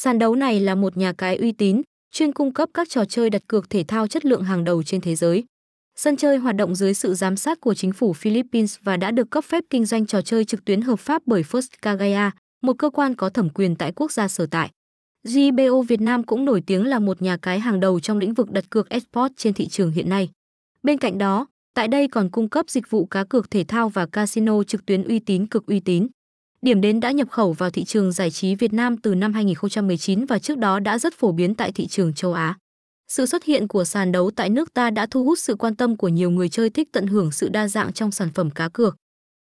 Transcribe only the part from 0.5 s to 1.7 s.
là một nhà cái uy